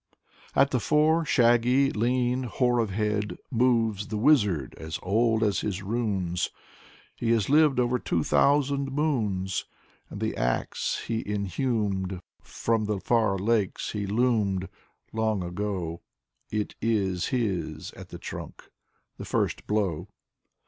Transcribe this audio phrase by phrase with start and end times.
[0.55, 5.83] At the fore, shaggy, lean, hoar of head, Moves the wizard, as old as his
[5.83, 6.49] runes;
[7.15, 9.65] He has lived over two thousand moons.
[10.09, 12.19] And the ax he inhumed.
[12.41, 14.69] From the far lakes he loomed
[15.13, 16.01] Long ago.
[16.49, 18.71] It is his: at the trunk
[19.19, 20.07] The first blow.